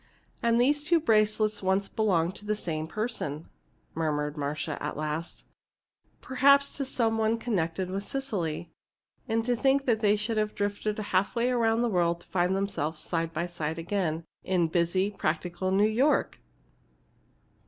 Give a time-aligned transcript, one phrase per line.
[0.41, 3.49] "And these two bracelets once belonged to the same person,"
[3.93, 5.45] murmured Marcia, at last;
[6.21, 8.71] "perhaps to some one connected with Cecily.
[9.27, 13.31] And to think they should have drifted halfway around the world to find themselves side
[13.31, 16.39] by side again in busy, practical New York!"